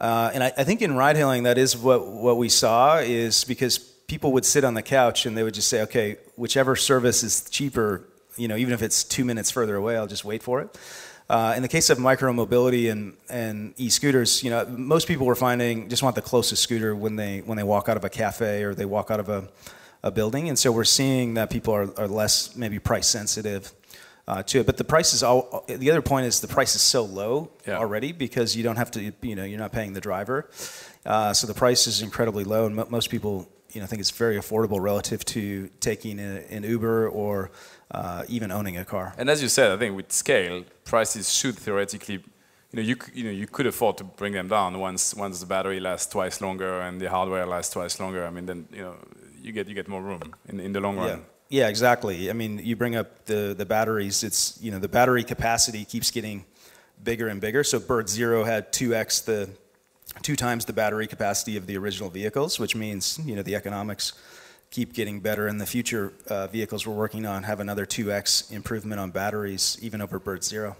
[0.00, 3.44] Uh, and I, I think in ride hailing, that is what what we saw is
[3.44, 7.22] because people would sit on the couch and they would just say, okay, whichever service
[7.22, 10.60] is cheaper you know, even if it's two minutes further away, I'll just wait for
[10.60, 10.78] it.
[11.28, 15.88] Uh, in the case of micromobility and, and e-scooters, you know, most people were finding
[15.88, 18.74] just want the closest scooter when they when they walk out of a cafe or
[18.74, 19.48] they walk out of a,
[20.04, 23.72] a building, and so we're seeing that people are, are less maybe price sensitive
[24.28, 24.66] uh, to it.
[24.66, 25.64] But the price is all.
[25.66, 27.78] The other point is the price is so low yeah.
[27.78, 30.48] already because you don't have to, you know, you're not paying the driver,
[31.04, 34.36] uh, so the price is incredibly low, and most people, you know, think it's very
[34.36, 37.50] affordable relative to taking a, an Uber or
[37.90, 39.14] uh, even owning a car.
[39.18, 42.22] And as you said, I think with scale, prices should theoretically, you
[42.74, 45.80] know, you, you know, you could afford to bring them down once once the battery
[45.80, 48.26] lasts twice longer and the hardware lasts twice longer.
[48.26, 48.96] I mean, then you know,
[49.40, 51.08] you get you get more room in in the long run.
[51.08, 51.18] Yeah.
[51.48, 52.28] Yeah, exactly.
[52.28, 54.24] I mean, you bring up the the batteries.
[54.24, 56.44] It's you know the battery capacity keeps getting
[57.04, 57.62] bigger and bigger.
[57.62, 59.48] So Bird Zero had two x the
[60.22, 64.12] two times the battery capacity of the original vehicles, which means you know the economics
[64.70, 65.46] keep getting better.
[65.46, 70.00] And the future uh, vehicles we're working on have another 2x improvement on batteries, even
[70.00, 70.76] over Bird Zero.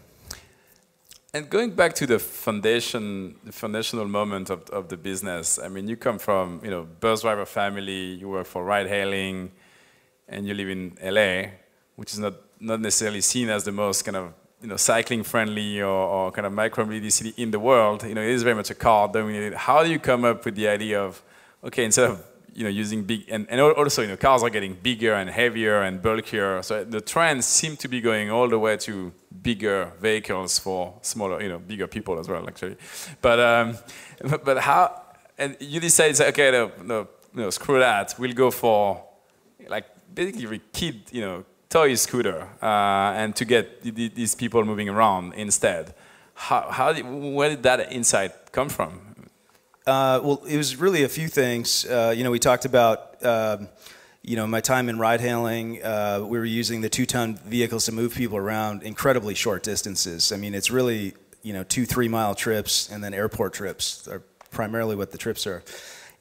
[1.35, 5.87] And going back to the foundation, the foundational moment of, of the business, I mean,
[5.87, 9.53] you come from, you know, bus driver family, you work for ride hailing,
[10.29, 11.51] and you live in LA,
[11.96, 15.83] which is not, not necessarily seen as the most kind of, you know, cycling friendly
[15.83, 18.03] or, or kind of micro-mobility city in the world.
[18.05, 19.55] You know, it is very much a car dominated.
[19.55, 21.22] How do you come up with the idea of,
[21.62, 22.25] okay, instead of
[22.57, 25.83] you know, using big, and, and also, you know, cars are getting bigger and heavier
[25.83, 26.62] and bulkier.
[26.62, 31.42] So the trend seems to be going all the way to bigger vehicles for smaller,
[31.42, 32.77] you know, bigger people as well, actually.
[33.21, 33.79] But, um,
[34.42, 35.03] but how,
[35.37, 38.14] and you decide, okay, no, no, no, screw that.
[38.19, 39.05] We'll go for,
[39.69, 45.35] like, basically kid, you know, toy scooter, uh, and to get these people moving around
[45.35, 45.95] instead.
[46.33, 49.06] How, how did, where did that insight come from?
[49.87, 51.85] Uh, well, it was really a few things.
[51.85, 53.68] Uh, you know, we talked about, um,
[54.20, 55.81] you know, my time in ride hailing.
[55.81, 60.33] Uh, we were using the two-ton vehicles to move people around incredibly short distances.
[60.33, 64.96] I mean, it's really, you know, two, three-mile trips and then airport trips are primarily
[64.96, 65.62] what the trips are.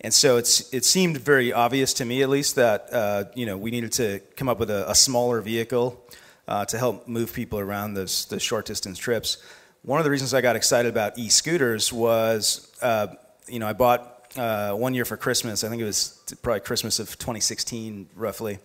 [0.01, 3.57] And so it's it seemed very obvious to me, at least, that uh, you know
[3.57, 6.05] we needed to come up with a, a smaller vehicle
[6.47, 9.37] uh, to help move people around those, those short distance trips.
[9.81, 13.07] One of the reasons I got excited about e-scooters was uh,
[13.47, 15.63] you know, I bought uh, one year for Christmas.
[15.63, 18.59] I think it was probably Christmas of 2016, roughly.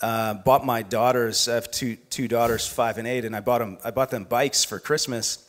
[0.00, 1.48] Uh, bought my daughters.
[1.48, 3.78] I have two two daughters, five and eight, and I bought them.
[3.84, 5.48] I bought them bikes for Christmas,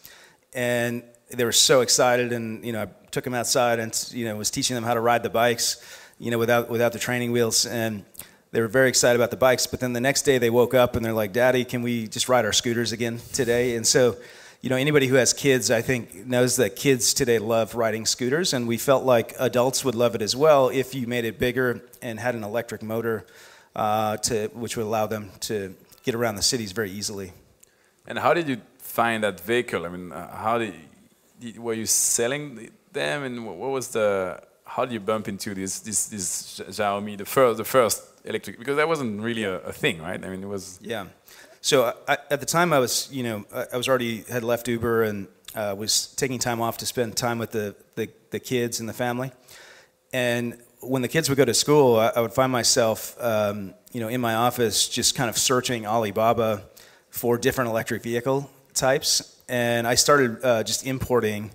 [0.54, 2.32] and they were so excited.
[2.32, 5.00] And you know, I took them outside and you know was teaching them how to
[5.00, 5.84] ride the bikes,
[6.20, 8.06] you know, without without the training wheels, and
[8.52, 9.68] they were very excited about the bikes.
[9.68, 12.30] But then the next day they woke up and they're like, "Daddy, can we just
[12.30, 14.16] ride our scooters again today?" And so
[14.66, 18.52] you know, anybody who has kids, I think, knows that kids today love riding scooters,
[18.52, 21.84] and we felt like adults would love it as well if you made it bigger
[22.02, 23.28] and had an electric motor,
[23.76, 27.32] uh, to which would allow them to get around the cities very easily.
[28.08, 29.86] And how did you find that vehicle?
[29.86, 30.74] I mean, uh, how did,
[31.40, 35.78] did, were you selling them, and what was the how did you bump into this
[35.82, 40.02] this this Xiaomi the first the first electric because that wasn't really a, a thing,
[40.02, 40.26] right?
[40.26, 41.06] I mean, it was yeah.
[41.66, 45.02] So I, at the time, I was, you know, I was already had left Uber
[45.02, 48.88] and uh, was taking time off to spend time with the, the, the, kids and
[48.88, 49.32] the family.
[50.14, 54.00] And when the kids would go to school, I, I would find myself, um, you
[54.00, 56.62] know, in my office just kind of searching Alibaba
[57.10, 59.42] for different electric vehicle types.
[59.50, 61.50] And I started uh, just importing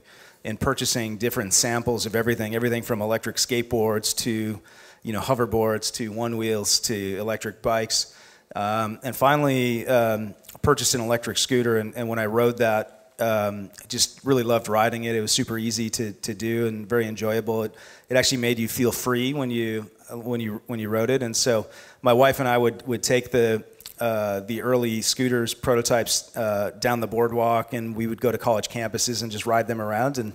[0.44, 4.60] and purchasing different samples of everything, everything from electric skateboards to,
[5.04, 8.16] you know, hoverboards to one wheels to electric bikes.
[8.54, 11.78] Um, and finally, um, purchased an electric scooter.
[11.78, 15.14] And, and when I rode that, um, just really loved riding it.
[15.14, 17.64] It was super easy to, to do and very enjoyable.
[17.64, 17.74] It,
[18.08, 21.22] it actually made you feel free when you when you when you rode it.
[21.22, 21.66] And so
[22.02, 23.64] my wife and I would would take the
[24.00, 28.68] uh, the early scooters prototypes uh, down the boardwalk, and we would go to college
[28.68, 30.16] campuses and just ride them around.
[30.16, 30.32] And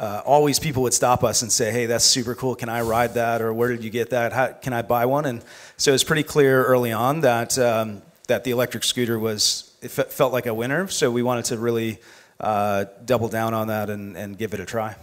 [0.00, 2.56] uh, always people would stop us and say, "Hey, that's super cool.
[2.56, 3.42] Can I ride that?
[3.42, 4.32] Or where did you get that?
[4.32, 5.44] How, can I buy one?" And
[5.76, 10.08] so it's pretty clear early on that um, that the electric scooter was it fe-
[10.08, 10.88] felt like a winner.
[10.88, 11.98] So we wanted to really
[12.40, 14.96] uh, double down on that and, and give it a try.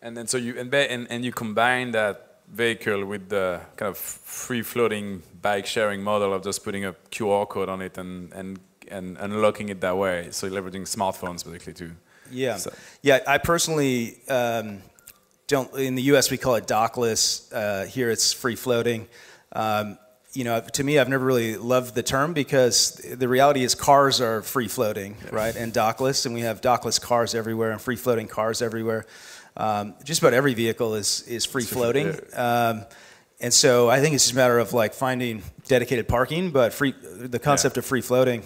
[0.00, 3.98] And then so you and, and and you combine that vehicle with the kind of
[3.98, 8.58] free floating bike sharing model of just putting a QR code on it and and
[8.88, 10.28] and unlocking it that way.
[10.30, 11.92] So leveraging smartphones basically too.
[12.30, 12.72] Yeah, so.
[13.02, 13.20] yeah.
[13.26, 14.82] I personally um,
[15.46, 15.72] don't.
[15.78, 17.52] In the U.S., we call it dockless.
[17.52, 19.06] Uh, here, it's free floating.
[19.52, 19.98] Um,
[20.32, 24.20] you know, to me, I've never really loved the term because the reality is cars
[24.20, 25.30] are free floating, yeah.
[25.32, 29.06] right, and dockless, and we have dockless cars everywhere and free floating cars everywhere.
[29.56, 32.18] Um, just about every vehicle is is free floating.
[32.34, 32.84] Um,
[33.40, 36.94] and so I think it's just a matter of like finding dedicated parking, but free
[37.02, 37.80] the concept yeah.
[37.80, 38.42] of free floating,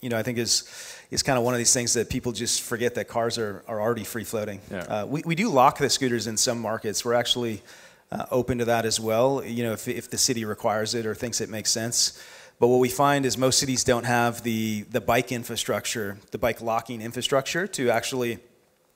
[0.00, 0.62] you know, I think is
[1.10, 3.80] is kind of one of these things that people just forget that cars are, are
[3.80, 4.60] already free floating.
[4.70, 4.78] Yeah.
[4.78, 7.04] Uh, we, we do lock the scooters in some markets.
[7.04, 7.62] We're actually
[8.10, 11.14] uh, open to that as well, you know, if, if the city requires it or
[11.14, 12.22] thinks it makes sense.
[12.58, 16.62] But what we find is most cities don't have the, the bike infrastructure, the bike
[16.62, 18.38] locking infrastructure to actually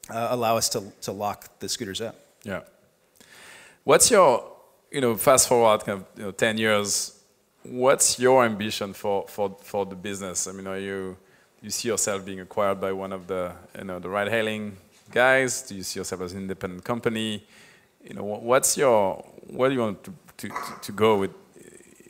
[0.09, 2.17] uh, allow us to, to lock the scooters up.
[2.43, 2.61] Yeah.
[3.85, 4.51] What's your,
[4.91, 7.21] you know, fast forward kind of you know, 10 years,
[7.63, 10.47] what's your ambition for, for, for the business?
[10.47, 11.17] I mean, are you,
[11.63, 14.77] you see yourself being acquired by one of the you know the ride hailing
[15.11, 15.63] guys?
[15.63, 17.45] Do you see yourself as an independent company?
[18.03, 20.51] You know, what's your where do you want to, to,
[20.83, 21.33] to go with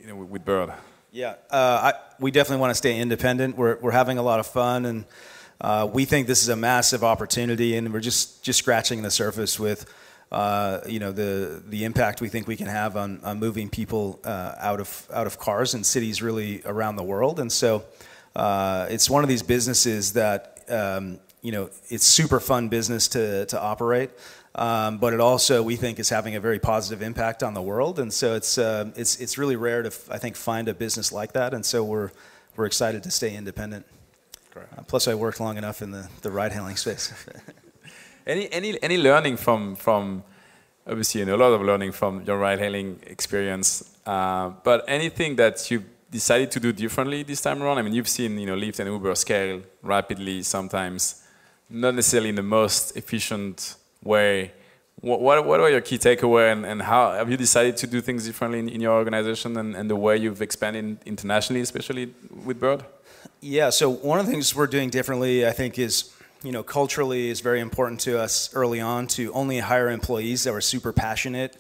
[0.01, 0.73] you know with Bird?
[1.13, 3.57] Yeah, uh, I, we definitely want to stay independent.
[3.57, 5.05] We're we're having a lot of fun and.
[5.63, 9.61] Uh, we think this is a massive opportunity, and we're just, just scratching the surface
[9.61, 9.85] with
[10.33, 14.21] uh, you know the the impact we think we can have on, on moving people
[14.25, 17.41] uh, out of out of cars in cities really around the world.
[17.41, 17.85] And so
[18.37, 23.47] uh, it's one of these businesses that um, you know it's super fun business to
[23.47, 24.11] to operate.
[24.53, 27.99] Um, but it also we think is having a very positive impact on the world,
[28.01, 31.33] and so it's uh, it's it's really rare to I think find a business like
[31.33, 32.11] that, and so we're
[32.57, 33.87] we're excited to stay independent.
[34.57, 37.13] Uh, plus, I worked long enough in the, the ride hailing space.
[38.27, 40.25] any any any learning from from
[40.87, 45.37] obviously you know, a lot of learning from your ride hailing experience, uh, but anything
[45.37, 47.79] that you decided to do differently this time around?
[47.79, 51.23] I mean, you've seen you know Lyft and Uber scale rapidly sometimes,
[51.69, 54.53] not necessarily in the most efficient way.
[55.01, 58.03] What, what, what are your key takeaway and, and how have you decided to do
[58.03, 62.13] things differently in, in your organization and, and the way you've expanded internationally, especially
[62.45, 62.85] with Bird?
[63.41, 67.31] Yeah, so one of the things we're doing differently, I think, is you know culturally
[67.31, 71.57] is very important to us early on to only hire employees that were super passionate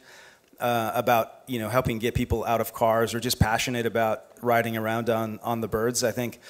[0.60, 4.76] uh, about you know helping get people out of cars or just passionate about riding
[4.76, 6.04] around on on the birds.
[6.04, 6.40] I think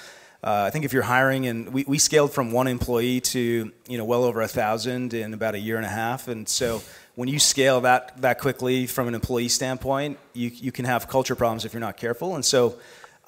[0.42, 3.98] uh, I think if you're hiring and we, we scaled from one employee to you
[3.98, 6.82] know well over a thousand in about a year and a half, and so
[7.14, 11.34] when you scale that that quickly from an employee standpoint, you you can have culture
[11.34, 12.76] problems if you're not careful, and so.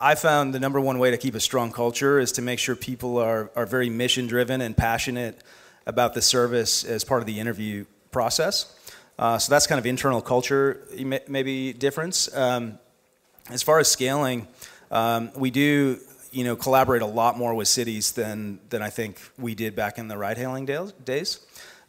[0.05, 2.75] I found the number one way to keep a strong culture is to make sure
[2.75, 5.45] people are, are very mission driven and passionate
[5.87, 8.75] about the service as part of the interview process.
[9.23, 10.81] Uh, so that's kind of internal culture,
[11.29, 12.29] maybe difference.
[12.37, 12.81] Um,
[13.51, 14.49] as far as scaling,
[14.91, 16.01] um, we do
[16.33, 19.97] you know collaborate a lot more with cities than than I think we did back
[19.97, 20.67] in the ride-hailing
[21.05, 21.39] days,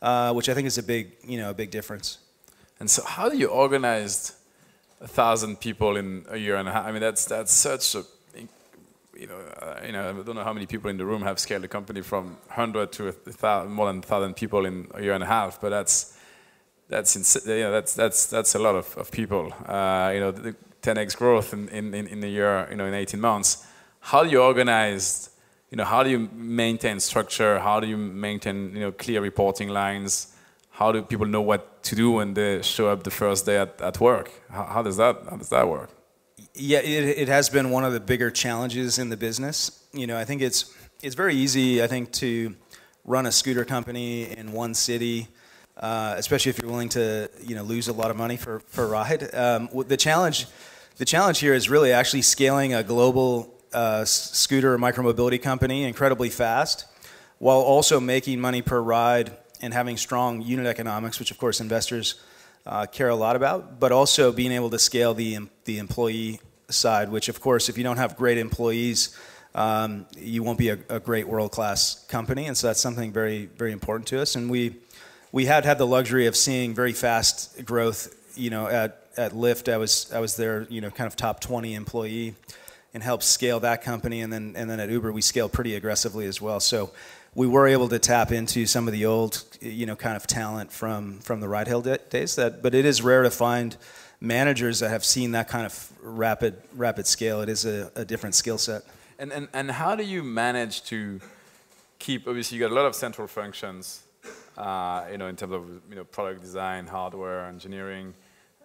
[0.04, 2.20] uh, which I think is a big you know a big difference.
[2.80, 4.34] And so, how do you organize
[5.02, 6.86] a thousand people in a year and a half?
[6.86, 8.04] I mean, that's that's such a
[9.18, 11.40] you know, uh, you know, I don't know how many people in the room have
[11.40, 15.14] scaled a company from 100 to a thousand, more than 1,000 people in a year
[15.14, 16.18] and a half, but that's
[16.94, 19.52] that's ins- you know, that's that's that's a lot of, of people.
[19.66, 23.20] Uh, you know, the 10x growth in, in, in a year, you know, in 18
[23.20, 23.66] months.
[24.00, 25.30] How do you organize?
[25.72, 27.58] You know, how do you maintain structure?
[27.60, 30.28] How do you maintain you know clear reporting lines?
[30.70, 33.82] How do people know what to do when they show up the first day at,
[33.82, 34.30] at work?
[34.50, 35.90] How, how does that how does that work?
[36.54, 39.58] Yeah, it, it has been one of the bigger challenges in the business.
[39.94, 40.60] You know, I think it's
[41.02, 41.82] it's very easy.
[41.82, 42.56] I think to
[43.06, 45.28] run a scooter company in one city
[45.78, 48.84] uh, especially if you're willing to you know lose a lot of money for for
[48.86, 49.34] a ride.
[49.34, 50.48] Um, the challenge
[50.98, 56.30] the challenge here is really actually scaling a global uh, scooter or micromobility company incredibly
[56.30, 56.86] fast,
[57.40, 62.16] while also making money per ride and having strong unit economics, which of course investors
[62.66, 67.10] uh, care a lot about, but also being able to scale the the employee side,
[67.10, 69.18] which of course if you don't have great employees.
[69.56, 73.72] Um, you won't be a, a great world-class company, and so that's something very, very
[73.72, 74.36] important to us.
[74.36, 74.78] And we,
[75.34, 78.16] we had had the luxury of seeing very fast growth.
[78.38, 81.42] You know, at at Lyft, I was I was their you know kind of top
[81.42, 82.36] 20 employee,
[82.94, 84.22] and helped scale that company.
[84.22, 86.60] And then, and then at Uber, we scaled pretty aggressively as well.
[86.60, 86.92] So
[87.36, 90.72] we were able to tap into some of the old, you know, kind of talent
[90.72, 92.36] from, from the ride hail days.
[92.36, 93.76] That, but it is rare to find
[94.22, 97.42] managers that have seen that kind of rapid, rapid scale.
[97.42, 98.84] It is a, a different skill set.
[99.18, 101.20] And, and, and how do you manage to
[101.98, 104.04] keep, obviously you got a lot of central functions,
[104.58, 108.14] uh, you know, in terms of, you know, product design, hardware, engineering,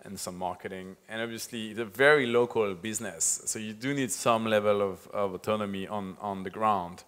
[0.04, 0.96] and some marketing.
[1.08, 5.34] And obviously, it's a very local business, so you do need some level of, of
[5.34, 7.04] autonomy on, on the ground.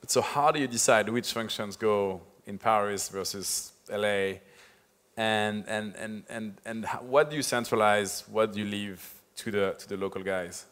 [0.00, 4.38] But so how do you decide which functions go in Paris versus LA?
[5.16, 8.24] And, and, and, and, and what do you centralize?
[8.26, 9.06] What do you leave
[9.36, 10.66] to the, to the local guys?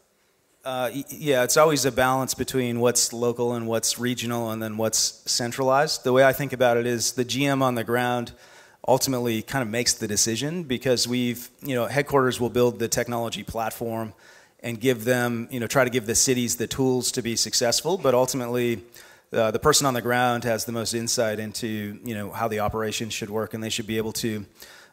[0.65, 5.23] Uh, yeah, it's always a balance between what's local and what's regional and then what's
[5.31, 6.03] centralized.
[6.03, 8.33] The way I think about it is the GM on the ground–
[8.87, 13.43] ultimately kind of makes the decision because we've, you know, headquarters will build the technology
[13.43, 14.13] platform
[14.61, 17.97] and give them, you know, try to give the cities the tools to be successful,
[17.97, 18.83] but ultimately
[19.31, 22.59] uh, the person on the ground has the most insight into, you know, how the
[22.59, 24.45] operation should work and they should be able to,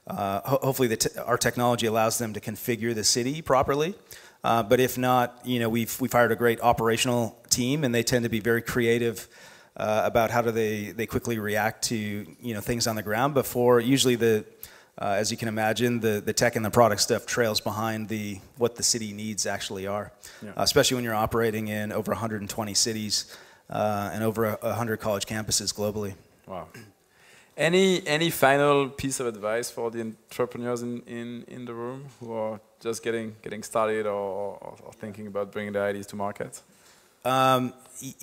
[0.07, 3.95] uh, ho- hopefully te- our technology allows them to configure the city properly.
[4.47, 8.05] Uh, but if not, you know, we've, we've hired a great operational team and they
[8.05, 9.27] tend to be very creative
[9.77, 13.35] uh, about how do they, they quickly react to you know things on the ground
[13.35, 14.45] before usually the
[14.99, 18.39] uh, as you can imagine the, the tech and the product stuff trails behind the
[18.57, 20.13] what the city needs actually are.
[20.41, 20.51] Yeah.
[20.51, 23.37] uh, especially when you're operating in over 120 cities
[23.69, 26.15] uh, and over 100 college campuses globally.
[26.47, 26.69] Wow
[27.57, 32.33] any any final piece of advice for the entrepreneurs in, in, in the room who
[32.33, 36.61] are just getting getting started or, or, thinking about bringing their ideas to market
[37.27, 37.73] um,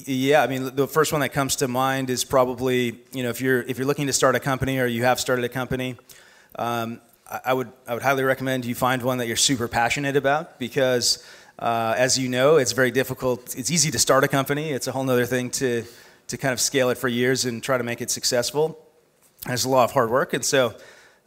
[0.05, 3.41] yeah, I mean, the first one that comes to mind is probably you know if
[3.41, 5.97] you're if you're looking to start a company or you have started a company,
[6.57, 7.01] um,
[7.43, 11.21] I would I would highly recommend you find one that you're super passionate about because
[11.59, 13.57] uh, as you know, it's very difficult.
[13.57, 14.71] It's easy to start a company.
[14.71, 15.83] It's a whole other thing to
[16.27, 18.79] to kind of scale it for years and try to make it successful.
[19.45, 20.75] There's a lot of hard work, and so.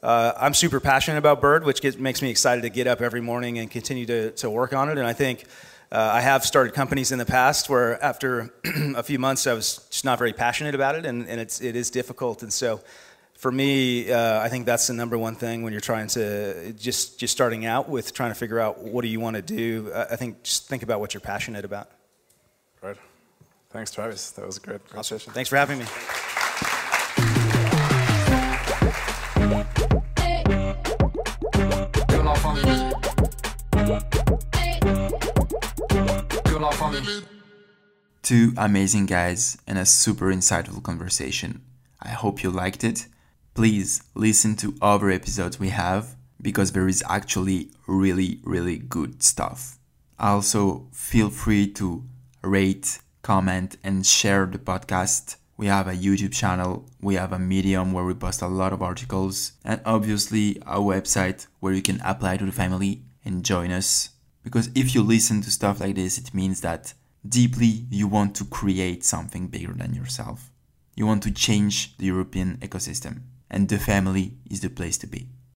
[0.02, 3.22] Uh, I'm super passionate about Bird, which gets, makes me excited to get up every
[3.22, 4.98] morning and continue to, to work on it.
[4.98, 5.46] And I think
[5.90, 8.52] uh, I have started companies in the past where after
[8.96, 11.76] a few months I was just not very passionate about it, and, and it's, it
[11.76, 12.42] is difficult.
[12.42, 12.82] And so
[13.34, 17.18] for me, uh, I think that's the number one thing when you're trying to just,
[17.18, 19.92] just starting out with trying to figure out what do you want to do.
[19.94, 21.90] I think just think about what you're passionate about.
[22.82, 22.96] Right.
[23.70, 24.30] Thanks, Travis.
[24.32, 25.32] That was a great conversation.
[25.32, 25.86] Thanks for having me.
[38.22, 41.62] Two amazing guys and a super insightful conversation.
[42.03, 43.07] I hope you liked it.
[43.55, 49.78] Please listen to other episodes we have because there is actually really, really good stuff.
[50.18, 52.05] Also, feel free to
[52.43, 55.37] rate, comment, and share the podcast.
[55.57, 58.82] We have a YouTube channel, we have a Medium where we post a lot of
[58.82, 64.11] articles, and obviously a website where you can apply to the family and join us.
[64.47, 66.94] Because if you listen to stuff like this, it means that
[67.28, 70.53] deeply you want to create something bigger than yourself.
[70.94, 75.26] You want to change the European ecosystem, and the family is the place to be.